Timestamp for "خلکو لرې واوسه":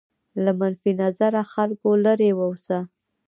1.53-2.77